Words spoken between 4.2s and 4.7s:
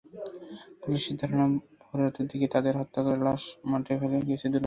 গেছে দুর্বৃত্তরা।